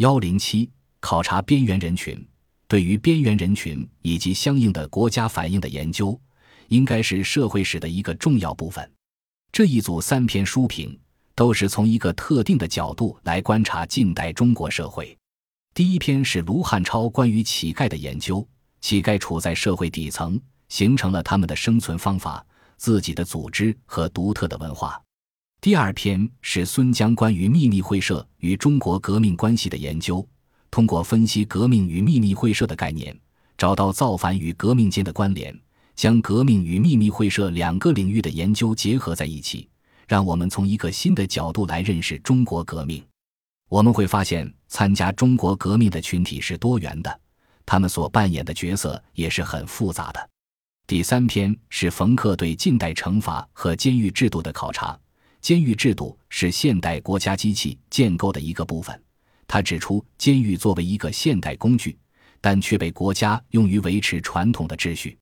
[0.00, 0.66] 幺零七
[0.98, 2.26] 考察边缘人群，
[2.66, 6.18] 对于边缘人群以及相应的国家反应的研究，
[6.68, 8.90] 应该是社会史的一个重要部分。
[9.52, 10.98] 这一组三篇书评
[11.34, 15.14] 都是从一个特定的角度来观察近代中国社会。
[15.74, 18.48] 第一篇是卢汉超关于乞丐的研究，
[18.80, 20.40] 乞丐处在社会底层，
[20.70, 22.42] 形成了他们的生存方法、
[22.78, 24.98] 自己的组织和独特的文化。
[25.62, 30.26] 第二篇是孙江关于秘密会社与中国革命关系的研究，
[30.70, 33.14] 通过分析革命与秘密会社的概念，
[33.58, 35.54] 找到造反与革命间的关联，
[35.94, 39.68] 将革命与秘密会社两个领域的研究结合在一起，
[40.08, 43.04] 让我们从一个新的角度来认识中国革命。
[43.68, 47.20] 我们会发现，参加中国革命的群体是多元的，
[47.66, 50.30] 他们所扮演的角色也是很复杂的。
[50.86, 54.98] 第三篇是冯克对近代惩罚和监狱制度的考察。
[55.40, 59.02] 监狱制度是现代国家机器建构的一个部分。
[59.46, 61.98] 他指出，监狱作为一个现代工具，
[62.40, 65.18] 但却被国家用于维持传统的秩序。